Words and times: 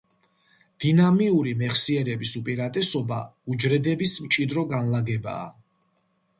დინამიური 0.85 1.53
მეხსიერების 1.59 2.33
უპირატესობა 2.41 3.21
უჯრედების 3.55 4.19
მჭიდრო 4.27 4.67
განლაგებაა. 4.75 5.49